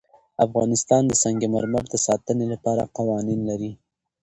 [0.45, 3.71] افغانستان د سنگ مرمر د ساتنې لپاره قوانین لري.